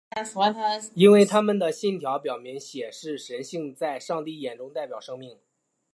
[0.95, 5.37] 因为他们的信条表明血是神性的在上帝眼中代表生命。